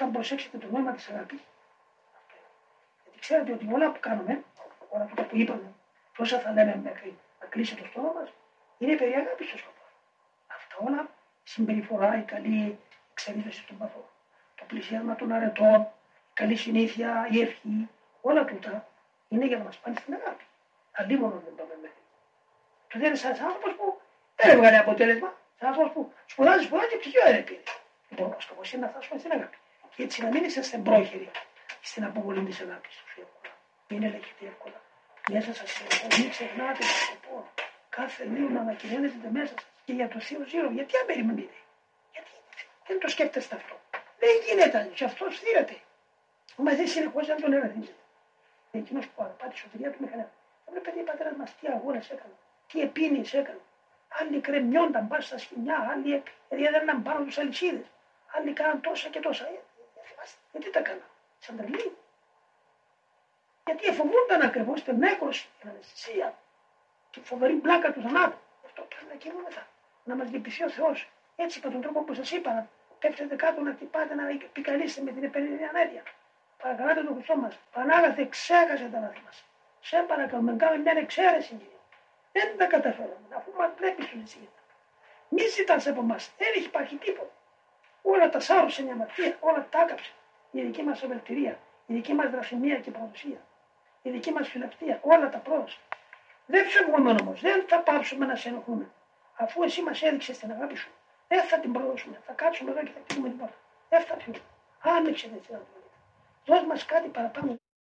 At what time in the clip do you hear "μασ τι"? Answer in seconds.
51.36-51.66